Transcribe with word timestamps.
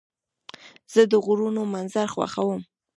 زه 0.93 1.01
د 1.11 1.13
غرونو 1.25 1.61
منظر 1.73 2.07
خوښوم. 2.13 2.61